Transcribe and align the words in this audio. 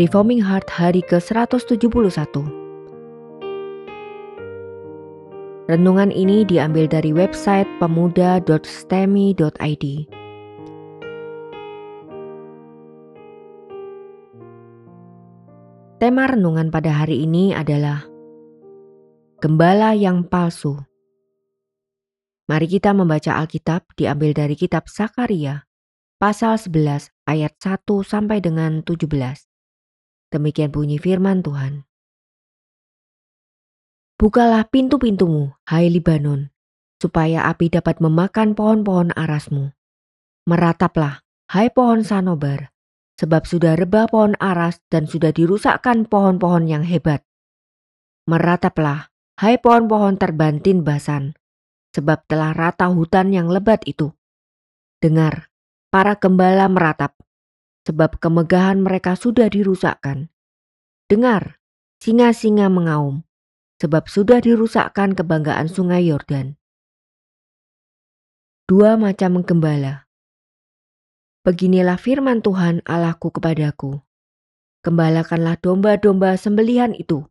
Reforming 0.00 0.40
Heart 0.40 0.72
hari 0.72 1.04
ke-171. 1.04 2.32
Renungan 5.68 6.08
ini 6.08 6.40
diambil 6.48 6.88
dari 6.88 7.12
website 7.12 7.68
pemuda.stemi.id. 7.76 9.84
Tema 16.00 16.24
renungan 16.32 16.72
pada 16.72 17.04
hari 17.04 17.28
ini 17.28 17.52
adalah 17.52 18.00
Gembala 19.44 19.92
yang 19.92 20.24
palsu. 20.24 20.80
Mari 22.48 22.72
kita 22.72 22.96
membaca 22.96 23.36
Alkitab 23.36 23.84
diambil 24.00 24.32
dari 24.32 24.56
kitab 24.56 24.88
Sakaria 24.88 25.68
pasal 26.16 26.56
11 26.56 27.12
ayat 27.28 27.52
1 27.60 27.84
sampai 28.00 28.40
dengan 28.40 28.80
17. 28.80 29.49
Demikian 30.30 30.70
bunyi 30.70 31.02
firman 31.02 31.42
Tuhan. 31.42 31.90
Bukalah 34.14 34.68
pintu-pintumu, 34.70 35.58
hai 35.66 35.90
Libanon, 35.90 36.54
supaya 37.02 37.50
api 37.50 37.72
dapat 37.72 37.98
memakan 37.98 38.54
pohon-pohon 38.54 39.10
arasmu. 39.16 39.74
Merataplah, 40.46 41.26
hai 41.50 41.72
pohon 41.74 42.06
sanobar, 42.06 42.70
sebab 43.18 43.42
sudah 43.42 43.74
rebah 43.74 44.06
pohon 44.06 44.38
aras 44.38 44.78
dan 44.86 45.10
sudah 45.10 45.34
dirusakkan 45.34 46.06
pohon-pohon 46.06 46.70
yang 46.70 46.84
hebat. 46.86 47.26
Merataplah, 48.30 49.10
hai 49.40 49.58
pohon-pohon 49.58 50.20
terbantin 50.20 50.86
basan, 50.86 51.34
sebab 51.96 52.22
telah 52.30 52.54
rata 52.54 52.86
hutan 52.86 53.34
yang 53.34 53.50
lebat 53.50 53.82
itu. 53.82 54.14
Dengar, 55.02 55.50
para 55.88 56.14
gembala 56.20 56.68
meratap, 56.68 57.16
sebab 57.90 58.22
kemegahan 58.22 58.78
mereka 58.78 59.18
sudah 59.18 59.50
dirusakkan. 59.50 60.30
Dengar, 61.10 61.58
singa-singa 61.98 62.70
mengaum, 62.70 63.26
sebab 63.82 64.06
sudah 64.06 64.38
dirusakkan 64.38 65.18
kebanggaan 65.18 65.66
sungai 65.66 66.06
Yordan. 66.06 66.54
Dua 68.70 68.94
macam 68.94 69.42
gembala. 69.42 70.06
Beginilah 71.42 71.98
firman 71.98 72.46
Tuhan 72.46 72.86
Allahku 72.86 73.34
kepadaku. 73.34 73.98
Gembalakanlah 74.86 75.58
domba-domba 75.58 76.38
sembelihan 76.38 76.94
itu. 76.94 77.26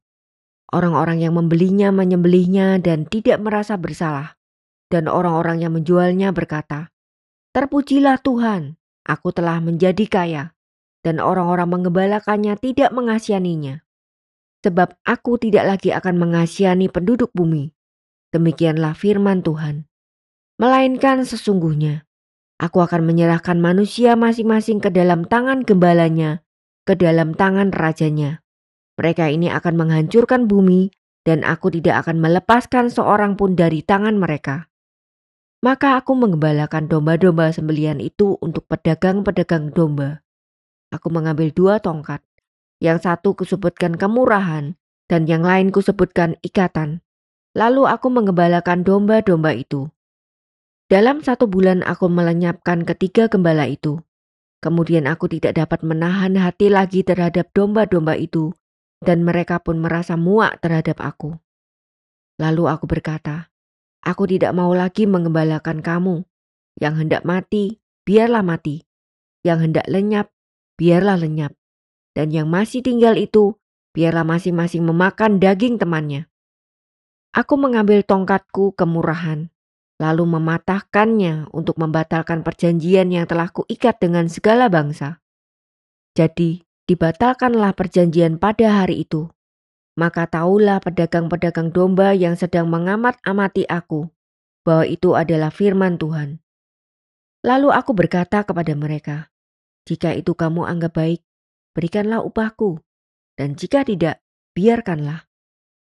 Orang-orang 0.75 1.23
yang 1.23 1.39
membelinya 1.39 1.95
menyembelihnya 1.95 2.83
dan 2.83 3.07
tidak 3.07 3.39
merasa 3.39 3.79
bersalah. 3.79 4.35
Dan 4.91 5.07
orang-orang 5.07 5.63
yang 5.63 5.71
menjualnya 5.71 6.35
berkata, 6.35 6.91
Terpujilah 7.53 8.19
Tuhan, 8.21 8.78
aku 9.09 9.33
telah 9.33 9.57
menjadi 9.57 10.05
kaya. 10.05 10.43
Dan 11.01 11.17
orang-orang 11.17 11.79
mengembalakannya 11.79 12.53
tidak 12.61 12.93
mengasihaninya 12.93 13.81
sebab 14.59 14.95
aku 15.07 15.39
tidak 15.39 15.75
lagi 15.75 15.89
akan 15.95 16.19
mengasihani 16.19 16.91
penduduk 16.91 17.31
bumi. 17.31 17.71
Demikianlah 18.35 18.93
firman 18.93 19.41
Tuhan. 19.41 19.87
Melainkan 20.59 21.23
sesungguhnya, 21.23 22.03
aku 22.59 22.83
akan 22.83 23.07
menyerahkan 23.07 23.57
manusia 23.57 24.19
masing-masing 24.19 24.83
ke 24.83 24.91
dalam 24.91 25.23
tangan 25.25 25.63
gembalanya, 25.63 26.43
ke 26.83 26.93
dalam 26.99 27.31
tangan 27.33 27.71
rajanya. 27.71 28.43
Mereka 28.99 29.31
ini 29.31 29.47
akan 29.47 29.79
menghancurkan 29.79 30.51
bumi, 30.51 30.91
dan 31.23 31.47
aku 31.47 31.71
tidak 31.71 32.05
akan 32.05 32.19
melepaskan 32.19 32.91
seorang 32.91 33.39
pun 33.39 33.55
dari 33.55 33.79
tangan 33.79 34.19
mereka. 34.19 34.67
Maka 35.59 35.99
aku 35.99 36.15
mengembalakan 36.15 36.87
domba-domba 36.87 37.51
sembelian 37.51 37.99
itu 37.99 38.39
untuk 38.39 38.63
pedagang-pedagang 38.71 39.75
domba. 39.75 40.23
Aku 40.95 41.11
mengambil 41.11 41.51
dua 41.51 41.83
tongkat, 41.83 42.23
yang 42.79 42.95
satu 42.95 43.35
kusebutkan 43.35 43.99
kemurahan, 43.99 44.79
dan 45.11 45.27
yang 45.27 45.43
lain 45.43 45.75
kusebutkan 45.75 46.39
ikatan. 46.39 47.03
Lalu 47.59 47.91
aku 47.91 48.07
mengembalakan 48.07 48.87
domba-domba 48.87 49.51
itu. 49.51 49.91
Dalam 50.87 51.19
satu 51.19 51.51
bulan 51.51 51.83
aku 51.83 52.07
melenyapkan 52.07 52.87
ketiga 52.87 53.27
gembala 53.27 53.67
itu. 53.67 53.99
Kemudian 54.63 55.11
aku 55.11 55.27
tidak 55.27 55.59
dapat 55.59 55.83
menahan 55.83 56.39
hati 56.39 56.71
lagi 56.71 57.03
terhadap 57.03 57.51
domba-domba 57.51 58.15
itu, 58.15 58.55
dan 59.03 59.27
mereka 59.27 59.59
pun 59.59 59.83
merasa 59.83 60.15
muak 60.15 60.63
terhadap 60.63 61.03
aku. 61.03 61.35
Lalu 62.39 62.63
aku 62.71 62.87
berkata, 62.87 63.51
Aku 64.03 64.27
tidak 64.27 64.55
mau 64.55 64.71
lagi 64.71 65.05
mengembalakan 65.05 65.83
kamu. 65.83 66.23
Yang 66.79 66.95
hendak 67.05 67.23
mati, 67.27 67.79
biarlah 68.07 68.43
mati. 68.43 68.83
Yang 69.43 69.59
hendak 69.71 69.85
lenyap, 69.91 70.27
biarlah 70.79 71.19
lenyap 71.19 71.59
dan 72.19 72.35
yang 72.35 72.51
masih 72.51 72.83
tinggal 72.83 73.15
itu 73.15 73.55
biarlah 73.95 74.27
masing-masing 74.27 74.83
memakan 74.83 75.39
daging 75.39 75.79
temannya. 75.79 76.27
Aku 77.31 77.55
mengambil 77.55 78.03
tongkatku 78.03 78.75
kemurahan, 78.75 79.47
lalu 80.03 80.23
mematahkannya 80.27 81.47
untuk 81.55 81.79
membatalkan 81.79 82.43
perjanjian 82.43 83.07
yang 83.13 83.23
telah 83.23 83.47
kuikat 83.53 84.01
dengan 84.03 84.27
segala 84.27 84.67
bangsa. 84.67 85.23
Jadi, 86.17 86.65
dibatalkanlah 86.91 87.71
perjanjian 87.77 88.35
pada 88.35 88.83
hari 88.83 89.07
itu. 89.07 89.31
Maka 89.99 90.31
tahulah 90.31 90.79
pedagang-pedagang 90.79 91.75
domba 91.75 92.15
yang 92.15 92.39
sedang 92.39 92.71
mengamat-amati 92.71 93.67
aku, 93.67 94.07
bahwa 94.63 94.87
itu 94.87 95.11
adalah 95.11 95.51
firman 95.51 95.99
Tuhan. 95.99 96.39
Lalu 97.43 97.67
aku 97.75 97.91
berkata 97.91 98.47
kepada 98.47 98.71
mereka, 98.79 99.27
"Jika 99.83 100.15
itu 100.15 100.31
kamu 100.39 100.63
anggap 100.63 100.95
baik, 100.95 101.19
berikanlah 101.75 102.23
upahku. 102.23 102.79
Dan 103.35 103.59
jika 103.59 103.83
tidak, 103.83 104.23
biarkanlah. 104.55 105.27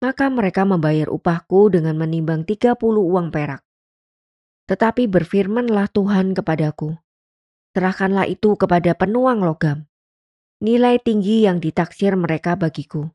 Maka 0.06 0.30
mereka 0.30 0.62
membayar 0.62 1.10
upahku 1.10 1.74
dengan 1.74 1.98
menimbang 1.98 2.46
30 2.46 3.02
uang 3.02 3.34
perak. 3.34 3.66
Tetapi 4.70 5.10
berfirmanlah 5.10 5.90
Tuhan 5.90 6.38
kepadaku, 6.38 7.02
serahkanlah 7.74 8.30
itu 8.30 8.54
kepada 8.62 8.94
penuang 8.94 9.42
logam. 9.42 9.90
Nilai 10.62 11.02
tinggi 11.02 11.50
yang 11.50 11.58
ditaksir 11.58 12.14
mereka 12.14 12.54
bagiku. 12.54 13.10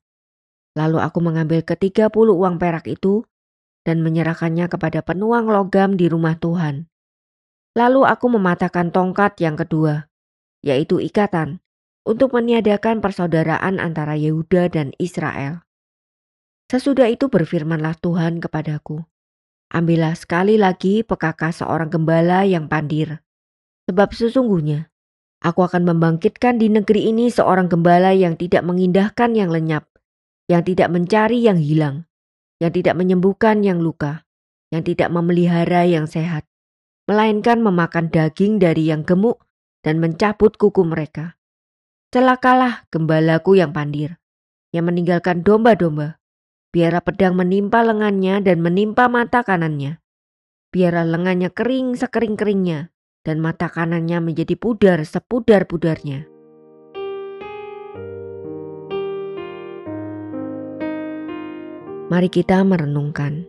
Lalu 0.78 1.02
aku 1.02 1.18
mengambil 1.18 1.66
ke 1.66 1.74
30 1.74 2.14
uang 2.14 2.62
perak 2.62 2.86
itu 2.86 3.26
dan 3.82 3.98
menyerahkannya 4.06 4.70
kepada 4.70 5.02
penuang 5.02 5.50
logam 5.50 5.98
di 5.98 6.06
rumah 6.06 6.38
Tuhan. 6.38 6.86
Lalu 7.74 8.06
aku 8.06 8.30
mematahkan 8.30 8.94
tongkat 8.94 9.42
yang 9.42 9.58
kedua, 9.58 10.06
yaitu 10.62 11.02
ikatan, 11.02 11.58
untuk 12.06 12.30
meniadakan 12.30 13.02
persaudaraan 13.02 13.82
antara 13.82 14.14
Yehuda 14.14 14.70
dan 14.70 14.94
Israel. 15.02 15.66
Sesudah 16.70 17.10
itu 17.10 17.26
berfirmanlah 17.26 17.98
Tuhan 17.98 18.38
kepadaku, 18.38 19.02
Ambillah 19.68 20.14
sekali 20.14 20.56
lagi 20.56 21.02
pekaka 21.02 21.52
seorang 21.52 21.90
gembala 21.90 22.46
yang 22.46 22.70
pandir, 22.70 23.20
sebab 23.90 24.14
sesungguhnya 24.14 24.88
aku 25.42 25.60
akan 25.66 25.84
membangkitkan 25.90 26.56
di 26.56 26.70
negeri 26.70 27.10
ini 27.10 27.28
seorang 27.28 27.66
gembala 27.66 28.14
yang 28.14 28.38
tidak 28.38 28.64
mengindahkan 28.64 29.36
yang 29.36 29.52
lenyap, 29.52 29.84
yang 30.48 30.64
tidak 30.64 30.88
mencari 30.88 31.44
yang 31.44 31.60
hilang, 31.60 32.09
yang 32.59 32.72
tidak 32.72 32.97
menyembuhkan 32.97 33.60
yang 33.60 33.84
luka, 33.84 34.25
yang 34.72 34.81
tidak 34.81 35.12
memelihara 35.12 35.84
yang 35.84 36.09
sehat, 36.09 36.48
melainkan 37.04 37.60
memakan 37.60 38.09
daging 38.09 38.56
dari 38.56 38.88
yang 38.88 39.04
gemuk 39.04 39.44
dan 39.84 40.00
mencabut 40.00 40.56
kuku 40.56 40.82
mereka. 40.88 41.37
Celakalah 42.08 42.88
gembalaku 42.88 43.60
yang 43.60 43.76
pandir, 43.76 44.16
yang 44.72 44.88
meninggalkan 44.88 45.44
domba-domba. 45.44 46.17
Biarlah 46.72 47.00
pedang 47.00 47.37
menimpa 47.37 47.81
lengannya 47.81 48.44
dan 48.44 48.61
menimpa 48.61 49.08
mata 49.08 49.40
kanannya. 49.40 50.00
Biarlah 50.69 51.08
lengannya 51.08 51.49
kering 51.49 51.96
sekering-keringnya 51.96 52.93
dan 53.25 53.40
mata 53.40 53.72
kanannya 53.72 54.20
menjadi 54.20 54.56
pudar 54.56 55.00
sepudar-pudarnya. 55.05 56.38
Mari 62.08 62.32
kita 62.32 62.64
merenungkan. 62.64 63.44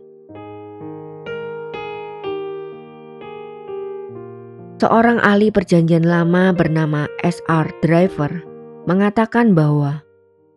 Seorang 4.84 5.16
ahli 5.24 5.48
perjanjian 5.48 6.04
lama 6.04 6.52
bernama 6.52 7.08
S.R. 7.24 7.72
Driver 7.80 8.44
mengatakan 8.84 9.56
bahwa 9.56 10.04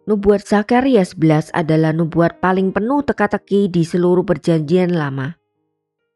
nubuat 0.04 0.44
Zakaria 0.44 1.08
11 1.08 1.56
adalah 1.56 1.96
nubuat 1.96 2.44
paling 2.44 2.76
penuh 2.76 3.08
teka-teki 3.08 3.72
di 3.72 3.88
seluruh 3.88 4.28
perjanjian 4.28 4.92
lama. 4.92 5.40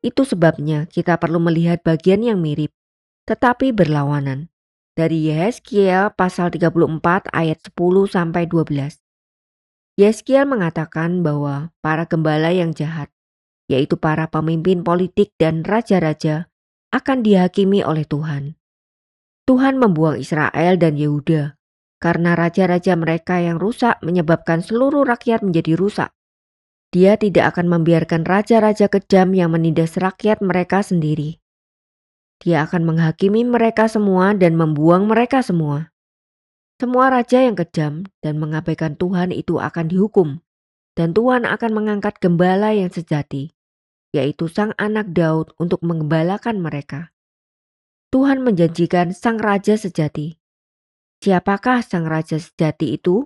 Itu 0.04 0.28
sebabnya 0.28 0.92
kita 0.92 1.16
perlu 1.16 1.40
melihat 1.40 1.88
bagian 1.88 2.20
yang 2.20 2.44
mirip, 2.44 2.76
tetapi 3.32 3.72
berlawanan. 3.72 4.52
Dari 4.92 5.32
Yehezkiel 5.32 6.12
pasal 6.20 6.52
34 6.52 7.32
ayat 7.32 7.64
10 7.64 8.12
sampai 8.12 8.44
12. 8.44 9.07
Yehezkiel 9.98 10.46
mengatakan 10.46 11.26
bahwa 11.26 11.74
para 11.82 12.06
gembala 12.06 12.54
yang 12.54 12.72
jahat, 12.78 13.10
yaitu 13.66 13.98
para 13.98 14.30
pemimpin 14.30 14.86
politik 14.86 15.34
dan 15.42 15.66
raja-raja, 15.66 16.54
akan 16.94 17.26
dihakimi 17.26 17.82
oleh 17.82 18.06
Tuhan. 18.06 18.56
Tuhan 19.50 19.82
membuang 19.82 20.22
Israel 20.22 20.78
dan 20.78 20.96
Yehuda 20.96 21.58
karena 21.98 22.38
raja-raja 22.38 22.94
mereka 22.94 23.42
yang 23.42 23.58
rusak 23.58 23.98
menyebabkan 24.06 24.62
seluruh 24.62 25.02
rakyat 25.02 25.42
menjadi 25.42 25.74
rusak. 25.74 26.14
Dia 26.94 27.18
tidak 27.20 27.58
akan 27.58 27.68
membiarkan 27.68 28.24
raja-raja 28.24 28.88
kejam 28.88 29.34
yang 29.34 29.52
menindas 29.52 29.98
rakyat 29.98 30.40
mereka 30.40 30.86
sendiri. 30.86 31.42
Dia 32.38 32.70
akan 32.70 32.86
menghakimi 32.86 33.44
mereka 33.44 33.90
semua 33.90 34.38
dan 34.38 34.54
membuang 34.54 35.10
mereka 35.10 35.42
semua. 35.42 35.90
Semua 36.78 37.10
raja 37.10 37.42
yang 37.42 37.58
kejam 37.58 38.06
dan 38.22 38.38
mengabaikan 38.38 38.94
Tuhan 38.94 39.34
itu 39.34 39.58
akan 39.58 39.90
dihukum, 39.90 40.46
dan 40.94 41.14
Tuhan 41.18 41.46
akan 41.50 41.72
mengangkat 41.74 42.22
gembala 42.22 42.74
yang 42.74 42.94
sejati, 42.94 43.50
yaitu 44.14 44.46
sang 44.46 44.78
anak 44.78 45.10
Daud 45.10 45.58
untuk 45.58 45.82
menggembalakan 45.82 46.62
mereka. 46.62 47.10
Tuhan 48.14 48.46
menjanjikan 48.46 49.12
sang 49.12 49.42
raja 49.42 49.74
sejati. 49.74 50.38
Siapakah 51.26 51.82
sang 51.82 52.06
raja 52.06 52.38
sejati 52.38 52.94
itu? 52.94 53.26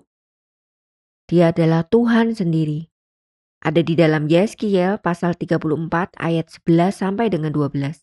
Dia 1.27 1.51
adalah 1.51 1.83
Tuhan 1.83 2.31
sendiri 2.31 2.91
ada 3.61 3.81
di 3.85 3.93
dalam 3.93 4.25
Yeskiel 4.25 4.97
pasal 4.97 5.37
34 5.37 6.17
ayat 6.17 6.49
11 6.49 6.97
sampai 6.97 7.29
dengan 7.29 7.53
12. 7.53 8.01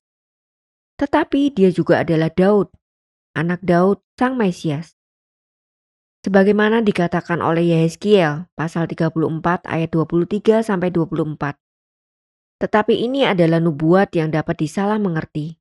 Tetapi 0.98 1.50
dia 1.50 1.70
juga 1.74 2.06
adalah 2.06 2.30
Daud, 2.30 2.70
anak 3.34 3.62
Daud 3.66 3.98
sang 4.14 4.38
Mesias. 4.38 4.97
Sebagaimana 6.18 6.82
dikatakan 6.82 7.38
oleh 7.38 7.78
Yeskiel 7.78 8.50
pasal 8.58 8.90
34 8.90 9.14
ayat 9.70 9.90
23 9.94 10.66
sampai 10.66 10.90
24. 10.90 11.54
Tetapi 12.58 12.94
ini 13.06 13.22
adalah 13.22 13.62
nubuat 13.62 14.10
yang 14.18 14.34
dapat 14.34 14.58
disalah 14.58 14.98
mengerti. 14.98 15.54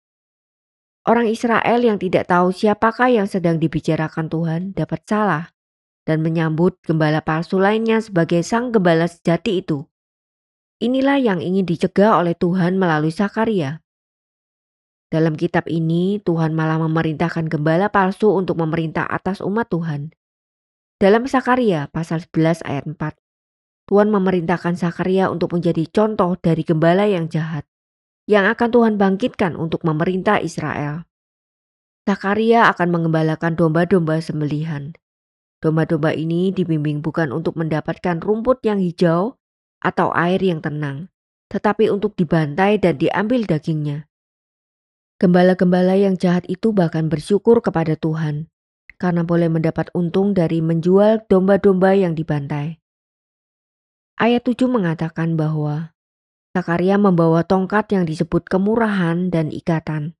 Orang 1.05 1.29
Israel 1.29 1.79
yang 1.85 2.01
tidak 2.01 2.25
tahu 2.27 2.49
siapakah 2.49 3.13
yang 3.13 3.29
sedang 3.29 3.61
dibicarakan 3.61 4.27
Tuhan 4.27 4.61
dapat 4.73 5.05
salah 5.05 5.53
dan 6.09 6.25
menyambut 6.25 6.81
gembala 6.81 7.21
palsu 7.21 7.61
lainnya 7.61 8.01
sebagai 8.01 8.41
sang 8.41 8.73
gembala 8.73 9.05
sejati 9.05 9.61
itu. 9.61 9.85
Inilah 10.81 11.21
yang 11.21 11.39
ingin 11.39 11.69
dicegah 11.69 12.17
oleh 12.17 12.33
Tuhan 12.33 12.81
melalui 12.81 13.13
Sakaria. 13.13 13.85
Dalam 15.07 15.37
kitab 15.37 15.69
ini, 15.71 16.19
Tuhan 16.19 16.51
malah 16.51 16.81
memerintahkan 16.81 17.45
gembala 17.47 17.93
palsu 17.93 18.33
untuk 18.33 18.59
memerintah 18.59 19.07
atas 19.07 19.39
umat 19.39 19.69
Tuhan. 19.71 20.11
Dalam 20.97 21.29
Sakaria 21.29 21.93
pasal 21.93 22.25
11 22.25 22.65
ayat 22.65 22.89
4, 22.89 22.97
Tuhan 23.85 24.09
memerintahkan 24.09 24.81
Sakaria 24.81 25.29
untuk 25.29 25.53
menjadi 25.53 25.85
contoh 25.93 26.33
dari 26.41 26.65
gembala 26.65 27.05
yang 27.05 27.29
jahat, 27.29 27.69
yang 28.25 28.49
akan 28.49 28.69
Tuhan 28.73 28.93
bangkitkan 28.97 29.53
untuk 29.53 29.85
memerintah 29.85 30.41
Israel. 30.41 31.05
Sakaria 32.09 32.65
akan 32.73 32.89
mengembalakan 32.89 33.53
domba-domba 33.53 34.17
sembelihan. 34.25 34.97
Domba-domba 35.61 36.17
ini 36.17 36.49
dibimbing 36.49 37.05
bukan 37.05 37.29
untuk 37.29 37.61
mendapatkan 37.61 38.17
rumput 38.17 38.65
yang 38.65 38.81
hijau 38.81 39.37
atau 39.77 40.09
air 40.17 40.41
yang 40.41 40.65
tenang, 40.65 41.13
tetapi 41.53 41.93
untuk 41.93 42.17
dibantai 42.17 42.81
dan 42.81 42.97
diambil 42.97 43.45
dagingnya. 43.45 44.09
Gembala-gembala 45.21 45.93
yang 45.93 46.17
jahat 46.17 46.49
itu 46.49 46.73
bahkan 46.73 47.05
bersyukur 47.05 47.61
kepada 47.61 47.93
Tuhan 47.93 48.49
karena 48.97 49.21
boleh 49.25 49.49
mendapat 49.49 49.93
untung 49.93 50.33
dari 50.33 50.61
menjual 50.61 51.25
domba-domba 51.29 51.93
yang 51.93 52.17
dibantai. 52.17 52.81
Ayat 54.17 54.45
7 54.45 54.65
mengatakan 54.65 55.37
bahwa 55.37 55.93
Sakaria 56.57 56.97
membawa 56.97 57.45
tongkat 57.45 57.93
yang 57.93 58.09
disebut 58.09 58.49
kemurahan 58.49 59.29
dan 59.29 59.53
ikatan. 59.53 60.17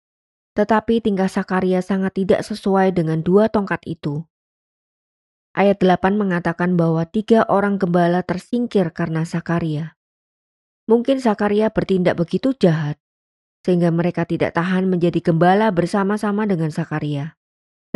Tetapi 0.53 1.01
tingkah 1.01 1.25
Sakaria 1.25 1.81
sangat 1.81 2.21
tidak 2.21 2.45
sesuai 2.45 2.94
dengan 2.94 3.25
dua 3.25 3.50
tongkat 3.50 3.81
itu. 3.89 4.25
Ayat 5.57 5.81
8 5.81 6.13
mengatakan 6.13 6.77
bahwa 6.77 7.06
tiga 7.09 7.41
orang 7.50 7.81
gembala 7.81 8.21
tersingkir 8.21 8.94
karena 8.94 9.25
Sakaria. 9.25 9.97
Mungkin 10.85 11.18
Sakaria 11.18 11.74
bertindak 11.74 12.21
begitu 12.21 12.53
jahat, 12.53 13.01
sehingga 13.65 13.89
mereka 13.89 14.29
tidak 14.29 14.53
tahan 14.53 14.85
menjadi 14.85 15.18
gembala 15.25 15.74
bersama-sama 15.74 16.45
dengan 16.45 16.69
Sakaria. 16.69 17.37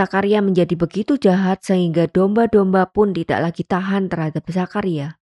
Sakaria 0.01 0.41
menjadi 0.41 0.73
begitu 0.73 1.13
jahat 1.21 1.61
sehingga 1.61 2.09
domba-domba 2.09 2.89
pun 2.89 3.13
tidak 3.13 3.37
lagi 3.37 3.61
tahan 3.61 4.09
terhadap 4.09 4.41
Sakaria. 4.49 5.21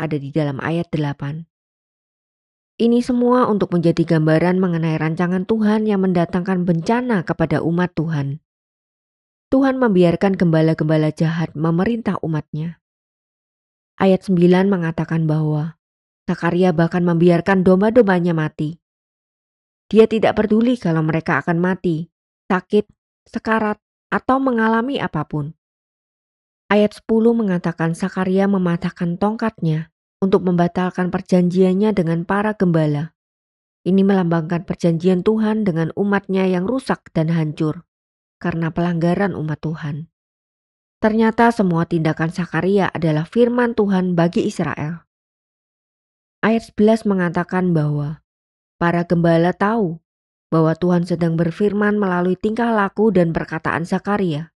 Ada 0.00 0.16
di 0.16 0.32
dalam 0.32 0.64
ayat 0.64 0.88
8. 0.88 1.44
Ini 2.80 3.04
semua 3.04 3.52
untuk 3.52 3.76
menjadi 3.76 4.16
gambaran 4.16 4.56
mengenai 4.56 4.96
rancangan 4.96 5.44
Tuhan 5.44 5.84
yang 5.84 6.08
mendatangkan 6.08 6.64
bencana 6.64 7.20
kepada 7.20 7.60
umat 7.60 7.92
Tuhan. 7.92 8.40
Tuhan 9.52 9.76
membiarkan 9.76 10.40
gembala-gembala 10.40 11.12
jahat 11.12 11.52
memerintah 11.52 12.16
umatnya. 12.24 12.80
Ayat 14.00 14.24
9 14.24 14.72
mengatakan 14.72 15.28
bahwa 15.28 15.76
Sakaria 16.24 16.72
bahkan 16.72 17.04
membiarkan 17.04 17.60
domba-dombanya 17.60 18.32
mati. 18.32 18.80
Dia 19.92 20.08
tidak 20.08 20.40
peduli 20.40 20.80
kalau 20.80 21.04
mereka 21.04 21.44
akan 21.44 21.60
mati, 21.60 22.08
sakit, 22.48 22.88
sekarat, 23.28 23.78
atau 24.12 24.36
mengalami 24.42 25.00
apa 25.00 25.24
pun. 25.24 25.56
Ayat 26.72 26.96
10 27.04 27.36
mengatakan 27.36 27.92
Sakaria 27.92 28.48
mematahkan 28.48 29.20
tongkatnya 29.20 29.92
untuk 30.24 30.44
membatalkan 30.44 31.12
perjanjiannya 31.12 31.92
dengan 31.92 32.24
para 32.24 32.56
gembala. 32.56 33.12
Ini 33.82 34.00
melambangkan 34.06 34.62
perjanjian 34.62 35.26
Tuhan 35.26 35.66
dengan 35.66 35.90
umatnya 35.98 36.46
yang 36.46 36.64
rusak 36.64 37.10
dan 37.12 37.28
hancur 37.34 37.84
karena 38.42 38.74
pelanggaran 38.74 39.38
umat 39.38 39.62
Tuhan. 39.62 40.10
Ternyata 40.98 41.50
semua 41.54 41.86
tindakan 41.86 42.30
Sakaria 42.30 42.90
adalah 42.90 43.26
firman 43.26 43.74
Tuhan 43.74 44.14
bagi 44.18 44.46
Israel. 44.46 45.06
Ayat 46.42 46.74
11 46.74 47.06
mengatakan 47.06 47.70
bahwa 47.70 48.22
para 48.82 49.06
gembala 49.06 49.54
tahu 49.54 50.01
bahwa 50.52 50.76
Tuhan 50.76 51.08
sedang 51.08 51.40
berfirman 51.40 51.96
melalui 51.96 52.36
tingkah 52.36 52.68
laku 52.68 53.08
dan 53.08 53.32
perkataan 53.32 53.88
Sakaria. 53.88 54.52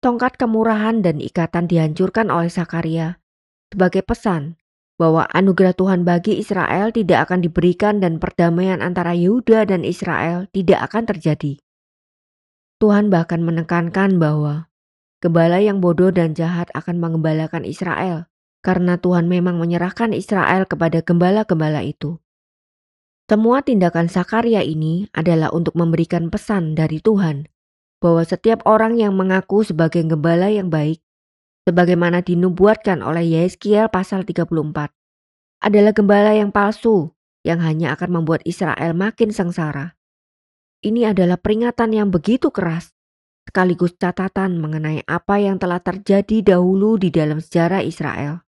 Tongkat 0.00 0.40
kemurahan 0.40 1.04
dan 1.04 1.20
ikatan 1.20 1.68
dihancurkan 1.68 2.32
oleh 2.32 2.48
Sakaria 2.48 3.20
sebagai 3.68 4.00
pesan 4.00 4.56
bahwa 4.96 5.28
anugerah 5.28 5.76
Tuhan 5.76 6.08
bagi 6.08 6.40
Israel 6.40 6.88
tidak 6.88 7.28
akan 7.28 7.44
diberikan 7.44 8.00
dan 8.00 8.16
perdamaian 8.16 8.80
antara 8.80 9.12
Yehuda 9.12 9.68
dan 9.68 9.84
Israel 9.84 10.48
tidak 10.56 10.88
akan 10.88 11.04
terjadi. 11.04 11.60
Tuhan 12.80 13.12
bahkan 13.12 13.44
menekankan 13.44 14.16
bahwa 14.16 14.72
gembala 15.20 15.60
yang 15.60 15.84
bodoh 15.84 16.12
dan 16.12 16.32
jahat 16.32 16.72
akan 16.72 17.00
mengembalakan 17.00 17.64
Israel 17.68 18.28
karena 18.64 18.96
Tuhan 18.96 19.28
memang 19.28 19.60
menyerahkan 19.60 20.16
Israel 20.16 20.64
kepada 20.64 21.04
gembala-gembala 21.04 21.84
itu. 21.84 22.23
Semua 23.34 23.66
tindakan 23.66 24.06
Sakaria 24.06 24.62
ini 24.62 25.10
adalah 25.10 25.50
untuk 25.50 25.74
memberikan 25.74 26.30
pesan 26.30 26.78
dari 26.78 27.02
Tuhan 27.02 27.50
bahwa 27.98 28.22
setiap 28.22 28.62
orang 28.62 28.94
yang 28.94 29.18
mengaku 29.18 29.66
sebagai 29.66 30.06
gembala 30.06 30.54
yang 30.54 30.70
baik, 30.70 31.02
sebagaimana 31.66 32.22
dinubuatkan 32.22 33.02
oleh 33.02 33.26
Yeskiel 33.26 33.90
pasal 33.90 34.22
34, 34.22 34.46
adalah 35.66 35.90
gembala 35.90 36.30
yang 36.30 36.54
palsu 36.54 37.10
yang 37.42 37.58
hanya 37.58 37.98
akan 37.98 38.22
membuat 38.22 38.46
Israel 38.46 38.94
makin 38.94 39.34
sengsara. 39.34 39.98
Ini 40.86 41.10
adalah 41.10 41.34
peringatan 41.34 41.90
yang 41.90 42.14
begitu 42.14 42.54
keras, 42.54 42.94
sekaligus 43.50 43.98
catatan 43.98 44.62
mengenai 44.62 45.02
apa 45.10 45.42
yang 45.42 45.58
telah 45.58 45.82
terjadi 45.82 46.54
dahulu 46.54 47.02
di 47.02 47.10
dalam 47.10 47.42
sejarah 47.42 47.82
Israel. 47.82 48.46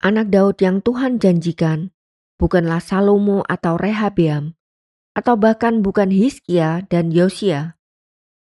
Anak 0.00 0.32
Daud 0.32 0.64
yang 0.64 0.80
Tuhan 0.80 1.20
janjikan 1.20 1.92
bukanlah 2.38 2.78
Salomo 2.78 3.42
atau 3.44 3.74
Rehabeam, 3.74 4.54
atau 5.12 5.34
bahkan 5.34 5.82
bukan 5.82 6.14
Hizkia 6.14 6.86
dan 6.86 7.10
Yosia. 7.10 7.74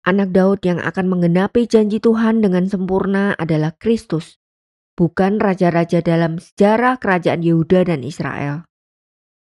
Anak 0.05 0.37
Daud 0.37 0.61
yang 0.67 0.83
akan 0.83 1.09
menggenapi 1.09 1.65
janji 1.65 2.03
Tuhan 2.03 2.45
dengan 2.45 2.69
sempurna 2.69 3.33
adalah 3.39 3.73
Kristus, 3.79 4.37
bukan 4.99 5.41
raja-raja 5.41 6.05
dalam 6.05 6.43
sejarah 6.43 7.01
kerajaan 7.01 7.41
Yehuda 7.41 7.89
dan 7.89 8.05
Israel. 8.05 8.69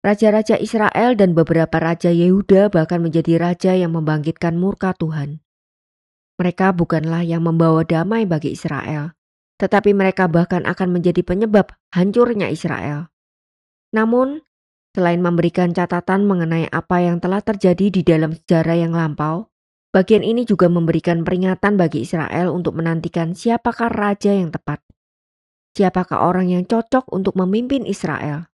Raja-raja 0.03 0.59
Israel 0.59 1.15
dan 1.15 1.39
beberapa 1.39 1.79
raja 1.79 2.11
Yehuda 2.11 2.75
bahkan 2.75 2.99
menjadi 3.07 3.39
raja 3.39 3.73
yang 3.79 3.95
membangkitkan 3.95 4.59
murka 4.59 4.99
Tuhan. 4.99 5.39
Mereka 6.43 6.75
bukanlah 6.75 7.23
yang 7.23 7.47
membawa 7.47 7.87
damai 7.87 8.27
bagi 8.27 8.51
Israel, 8.59 9.15
tetapi 9.63 9.95
mereka 9.95 10.27
bahkan 10.27 10.67
akan 10.67 10.91
menjadi 10.91 11.23
penyebab 11.23 11.71
hancurnya 11.95 12.51
Israel. 12.51 13.12
Namun, 13.93 14.41
selain 14.97 15.21
memberikan 15.21 15.77
catatan 15.77 16.25
mengenai 16.25 16.69
apa 16.73 17.05
yang 17.05 17.21
telah 17.21 17.45
terjadi 17.45 17.93
di 17.93 18.01
dalam 18.01 18.33
sejarah 18.33 18.77
yang 18.77 18.97
lampau, 18.97 19.53
bagian 19.93 20.25
ini 20.25 20.49
juga 20.49 20.73
memberikan 20.73 21.23
peringatan 21.23 21.77
bagi 21.77 22.09
Israel 22.09 22.57
untuk 22.57 22.81
menantikan 22.81 23.37
siapakah 23.37 23.93
raja 23.93 24.33
yang 24.33 24.49
tepat. 24.49 24.81
Siapakah 25.77 26.25
orang 26.25 26.53
yang 26.53 26.65
cocok 26.65 27.09
untuk 27.13 27.37
memimpin 27.37 27.85
Israel? 27.85 28.49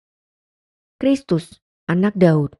Kristus, 0.99 1.63
anak 1.87 2.15
Daud. 2.19 2.59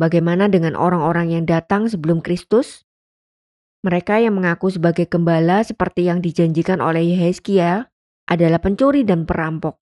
Bagaimana 0.00 0.48
dengan 0.48 0.74
orang-orang 0.74 1.36
yang 1.36 1.44
datang 1.44 1.86
sebelum 1.86 2.24
Kristus? 2.24 2.88
Mereka 3.84 4.24
yang 4.24 4.40
mengaku 4.40 4.72
sebagai 4.72 5.04
gembala 5.04 5.60
seperti 5.60 6.08
yang 6.08 6.24
dijanjikan 6.24 6.80
oleh 6.80 7.04
Yeskiel 7.04 7.84
adalah 8.24 8.58
pencuri 8.64 9.04
dan 9.04 9.28
perampok. 9.28 9.83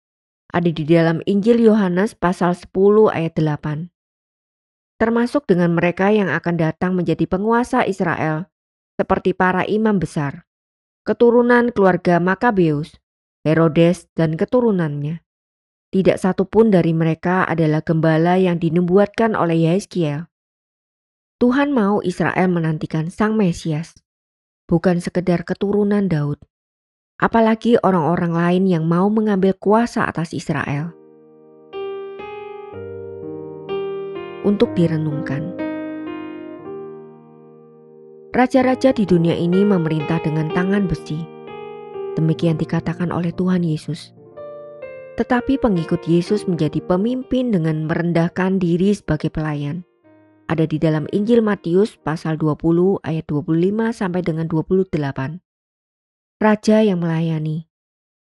Ada 0.55 0.71
di 0.71 0.87
dalam 0.87 1.19
Injil 1.27 1.59
Yohanes 1.59 2.15
pasal 2.15 2.55
10 2.55 2.71
ayat 3.11 3.35
8. 3.35 3.91
Termasuk 4.97 5.45
dengan 5.51 5.75
mereka 5.75 6.15
yang 6.15 6.31
akan 6.31 6.55
datang 6.55 6.95
menjadi 6.95 7.27
penguasa 7.27 7.83
Israel 7.83 8.47
seperti 8.97 9.37
para 9.37 9.67
imam 9.69 10.01
besar, 10.01 10.49
keturunan 11.05 11.75
keluarga 11.75 12.17
Makabeus, 12.23 12.97
Herodes 13.45 14.09
dan 14.17 14.39
keturunannya. 14.39 15.21
Tidak 15.93 16.17
satu 16.17 16.49
pun 16.49 16.73
dari 16.73 16.97
mereka 16.97 17.45
adalah 17.45 17.85
gembala 17.85 18.41
yang 18.41 18.57
dinubuatkan 18.63 19.37
oleh 19.37 19.71
Yeskiel. 19.71 20.31
Tuhan 21.37 21.75
mau 21.75 22.01
Israel 22.01 22.49
menantikan 22.49 23.13
Sang 23.13 23.37
Mesias, 23.37 23.99
bukan 24.71 25.05
sekedar 25.05 25.45
keturunan 25.45 26.09
Daud. 26.09 26.41
Apalagi 27.17 27.81
orang-orang 27.81 28.33
lain 28.37 28.65
yang 28.69 28.85
mau 28.85 29.09
mengambil 29.09 29.57
kuasa 29.57 30.05
atas 30.05 30.37
Israel. 30.37 30.93
Untuk 34.45 34.77
direnungkan. 34.77 35.57
Raja-raja 38.37 38.93
di 38.93 39.09
dunia 39.09 39.33
ini 39.33 39.65
memerintah 39.65 40.21
dengan 40.21 40.53
tangan 40.53 40.85
besi. 40.85 41.17
Demikian 42.21 42.61
dikatakan 42.61 43.09
oleh 43.09 43.33
Tuhan 43.33 43.65
Yesus. 43.65 44.13
Tetapi 45.17 45.57
pengikut 45.57 46.05
Yesus 46.05 46.45
menjadi 46.45 46.85
pemimpin 46.85 47.49
dengan 47.49 47.89
merendahkan 47.89 48.61
diri 48.61 48.93
sebagai 48.93 49.33
pelayan 49.33 49.89
ada 50.47 50.63
di 50.63 50.79
dalam 50.79 51.11
Injil 51.11 51.43
Matius 51.43 51.99
pasal 51.99 52.39
20 52.39 53.03
ayat 53.03 53.27
25 53.27 53.91
sampai 53.91 54.23
dengan 54.23 54.47
28. 54.47 55.46
Raja 56.37 56.85
yang 56.85 57.01
melayani, 57.01 57.65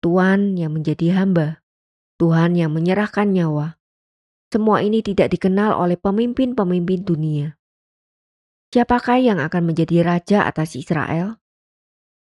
Tuhan 0.05 0.62
yang 0.62 0.77
menjadi 0.77 1.17
hamba, 1.17 1.65
Tuhan 2.21 2.53
yang 2.53 2.69
menyerahkan 2.69 3.33
nyawa. 3.33 3.81
Semua 4.53 4.85
ini 4.85 5.01
tidak 5.01 5.33
dikenal 5.33 5.74
oleh 5.74 5.97
pemimpin-pemimpin 5.97 7.01
dunia. 7.01 7.57
Siapakah 8.69 9.17
yang 9.17 9.41
akan 9.41 9.74
menjadi 9.74 10.05
raja 10.05 10.45
atas 10.45 10.77
Israel? 10.77 11.41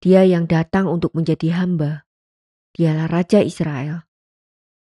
Dia 0.04 0.20
yang 0.28 0.44
datang 0.44 0.84
untuk 0.84 1.16
menjadi 1.16 1.56
hamba. 1.56 2.04
Dialah 2.76 3.08
raja 3.08 3.40
Israel. 3.40 4.04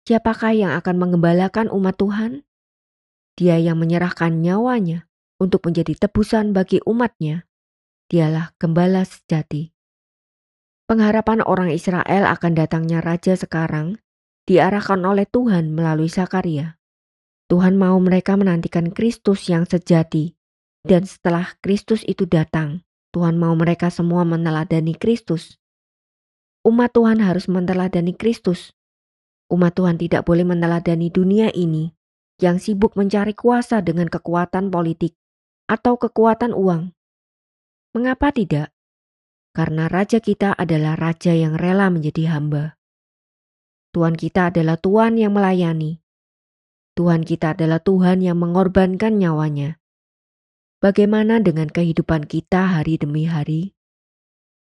Siapakah 0.04 0.52
yang 0.52 0.76
akan 0.76 1.00
mengembalakan 1.00 1.72
umat 1.72 1.96
Tuhan? 1.96 2.44
Dia 3.40 3.56
yang 3.56 3.80
menyerahkan 3.80 4.36
nyawanya 4.36 5.08
untuk 5.40 5.64
menjadi 5.64 5.96
tebusan 5.96 6.52
bagi 6.52 6.84
umatnya. 6.84 7.48
Dialah 8.12 8.52
gembala 8.60 9.08
sejati. 9.08 9.73
Pengharapan 10.84 11.40
orang 11.48 11.72
Israel 11.72 12.28
akan 12.28 12.60
datangnya 12.60 13.00
Raja 13.00 13.40
sekarang 13.40 14.04
diarahkan 14.44 15.00
oleh 15.08 15.24
Tuhan 15.24 15.72
melalui 15.72 16.12
Sakaria. 16.12 16.76
Tuhan 17.48 17.80
mau 17.80 17.96
mereka 18.04 18.36
menantikan 18.36 18.92
Kristus 18.92 19.48
yang 19.48 19.64
sejati. 19.64 20.36
Dan 20.84 21.08
setelah 21.08 21.56
Kristus 21.64 22.04
itu 22.04 22.28
datang, 22.28 22.84
Tuhan 23.16 23.40
mau 23.40 23.56
mereka 23.56 23.88
semua 23.88 24.28
meneladani 24.28 24.92
Kristus. 24.92 25.56
Umat 26.68 26.92
Tuhan 26.92 27.24
harus 27.24 27.48
meneladani 27.48 28.12
Kristus. 28.12 28.76
Umat 29.48 29.80
Tuhan 29.80 29.96
tidak 29.96 30.28
boleh 30.28 30.44
meneladani 30.44 31.08
dunia 31.08 31.48
ini 31.56 31.96
yang 32.42 32.60
sibuk 32.60 33.00
mencari 33.00 33.32
kuasa 33.32 33.80
dengan 33.80 34.12
kekuatan 34.12 34.68
politik 34.68 35.16
atau 35.70 35.96
kekuatan 35.96 36.52
uang. 36.52 36.92
Mengapa 37.96 38.34
tidak? 38.34 38.73
Karena 39.54 39.86
raja 39.86 40.18
kita 40.18 40.58
adalah 40.58 40.98
raja 40.98 41.30
yang 41.38 41.54
rela 41.54 41.94
menjadi 41.94 42.34
hamba. 42.34 42.74
Tuhan 43.94 44.18
kita 44.18 44.50
adalah 44.50 44.82
Tuhan 44.82 45.22
yang 45.22 45.38
melayani. 45.38 46.02
Tuhan 46.98 47.22
kita 47.22 47.54
adalah 47.54 47.78
Tuhan 47.78 48.26
yang 48.26 48.42
mengorbankan 48.42 49.22
nyawanya. 49.22 49.78
Bagaimana 50.82 51.38
dengan 51.38 51.70
kehidupan 51.70 52.26
kita 52.26 52.74
hari 52.74 52.98
demi 52.98 53.30
hari? 53.30 53.78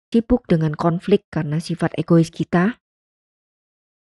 Sibuk 0.10 0.50
dengan 0.50 0.74
konflik 0.74 1.30
karena 1.30 1.62
sifat 1.62 1.94
egois 2.02 2.34
kita? 2.34 2.82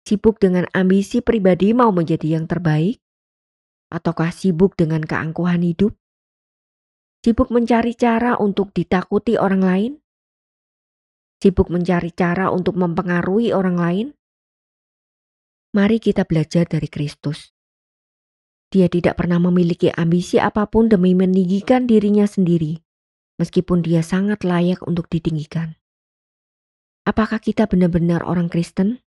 Sibuk 0.04 0.36
dengan 0.38 0.68
ambisi 0.76 1.24
pribadi 1.24 1.72
mau 1.72 1.88
menjadi 1.88 2.36
yang 2.36 2.44
terbaik? 2.44 3.00
Ataukah 3.88 4.28
sibuk 4.28 4.76
dengan 4.76 5.02
keangkuhan 5.02 5.64
hidup? 5.64 5.96
Sibuk 7.24 7.48
mencari 7.48 7.96
cara 7.96 8.36
untuk 8.36 8.76
ditakuti 8.76 9.40
orang 9.40 9.64
lain? 9.64 9.92
Sibuk 11.42 11.68
mencari 11.68 12.12
cara 12.16 12.48
untuk 12.48 12.80
mempengaruhi 12.80 13.52
orang 13.52 13.76
lain? 13.76 14.06
Mari 15.76 16.00
kita 16.00 16.24
belajar 16.24 16.64
dari 16.64 16.88
Kristus. 16.88 17.52
Dia 18.72 18.88
tidak 18.88 19.20
pernah 19.20 19.36
memiliki 19.38 19.92
ambisi 19.92 20.40
apa 20.40 20.66
pun 20.66 20.88
demi 20.88 21.12
meninggikan 21.12 21.84
dirinya 21.84 22.24
sendiri, 22.24 22.80
meskipun 23.36 23.84
dia 23.84 24.00
sangat 24.00 24.42
layak 24.42 24.80
untuk 24.88 25.06
ditinggikan. 25.12 25.76
Apakah 27.06 27.38
kita 27.38 27.68
benar-benar 27.68 28.26
orang 28.26 28.50
Kristen? 28.50 29.06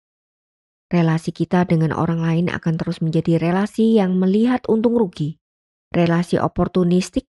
relasi 0.90 1.34
kita 1.34 1.66
dengan 1.66 1.92
orang 1.96 2.22
lain 2.22 2.46
akan 2.48 2.74
terus 2.78 3.02
menjadi 3.02 3.42
relasi 3.42 3.98
yang 3.98 4.18
melihat 4.18 4.62
untung 4.70 4.96
rugi. 4.98 5.42
Relasi 5.90 6.38
oportunistik, 6.38 7.30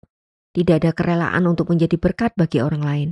tidak 0.56 0.84
ada 0.84 0.92
kerelaan 0.96 1.46
untuk 1.46 1.70
menjadi 1.70 1.96
berkat 2.02 2.34
bagi 2.34 2.60
orang 2.64 2.84
lain. 2.84 3.10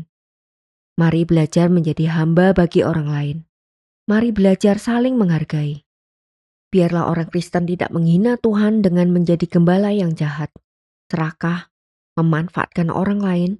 Mari 0.93 1.25
belajar 1.25 1.73
menjadi 1.73 2.05
hamba 2.13 2.53
bagi 2.53 2.85
orang 2.85 3.09
lain. 3.09 3.37
Mari 4.05 4.29
belajar 4.29 4.77
saling 4.77 5.17
menghargai. 5.17 5.81
Biarlah 6.69 7.09
orang 7.09 7.33
Kristen 7.33 7.65
tidak 7.65 7.89
menghina 7.89 8.37
Tuhan 8.37 8.85
dengan 8.85 9.09
menjadi 9.09 9.49
gembala 9.49 9.89
yang 9.89 10.13
jahat, 10.13 10.53
serakah, 11.09 11.73
memanfaatkan 12.13 12.93
orang 12.93 13.25
lain, 13.25 13.51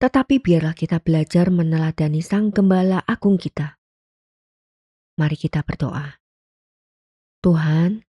tetapi 0.00 0.40
biarlah 0.40 0.72
kita 0.72 1.04
belajar 1.04 1.52
meneladani 1.52 2.24
Sang 2.24 2.48
Gembala 2.48 3.04
Agung 3.04 3.36
kita. 3.36 3.76
Mari 5.20 5.36
kita 5.36 5.60
berdoa. 5.60 6.16
Tuhan, 7.44 8.08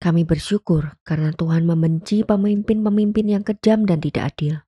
kami 0.00 0.28
bersyukur 0.28 1.00
karena 1.00 1.32
Tuhan 1.32 1.64
membenci 1.64 2.28
pemimpin-pemimpin 2.28 3.26
yang 3.28 3.44
kejam 3.44 3.88
dan 3.88 4.04
tidak 4.04 4.36
adil. 4.36 4.60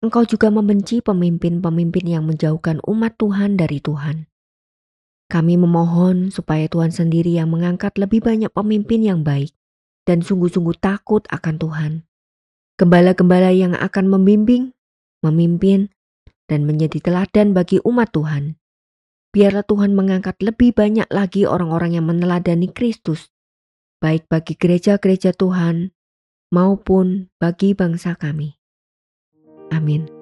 Engkau 0.00 0.24
juga 0.24 0.48
membenci 0.48 1.04
pemimpin-pemimpin 1.04 2.04
yang 2.08 2.24
menjauhkan 2.24 2.80
umat 2.88 3.20
Tuhan 3.20 3.60
dari 3.60 3.84
Tuhan. 3.84 4.28
Kami 5.28 5.54
memohon 5.60 6.32
supaya 6.32 6.66
Tuhan 6.66 6.90
sendiri 6.90 7.36
yang 7.36 7.52
mengangkat 7.52 8.00
lebih 8.00 8.24
banyak 8.24 8.50
pemimpin 8.50 9.04
yang 9.04 9.20
baik 9.22 9.52
dan 10.08 10.24
sungguh-sungguh 10.24 10.80
takut 10.80 11.22
akan 11.28 11.54
Tuhan. 11.60 11.92
Gembala-gembala 12.80 13.52
yang 13.52 13.76
akan 13.76 14.08
membimbing, 14.08 14.72
memimpin, 15.20 15.92
dan 16.48 16.64
menjadi 16.64 16.98
teladan 16.98 17.52
bagi 17.52 17.78
umat 17.84 18.10
Tuhan 18.10 18.60
biarlah 19.30 19.62
Tuhan 19.62 19.94
mengangkat 19.94 20.42
lebih 20.42 20.74
banyak 20.74 21.06
lagi 21.10 21.46
orang-orang 21.46 21.94
yang 21.98 22.06
meneladani 22.06 22.70
Kristus, 22.70 23.30
baik 24.02 24.26
bagi 24.26 24.58
gereja-gereja 24.58 25.34
Tuhan 25.34 25.94
maupun 26.50 27.30
bagi 27.38 27.78
bangsa 27.78 28.18
kami. 28.18 28.59
Amin. 29.72 30.19